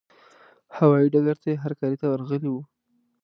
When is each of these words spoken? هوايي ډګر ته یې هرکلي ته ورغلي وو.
هوايي 0.75 1.07
ډګر 1.13 1.37
ته 1.41 1.47
یې 1.51 1.61
هرکلي 1.63 1.97
ته 2.01 2.05
ورغلي 2.09 2.49
وو. 2.51 2.61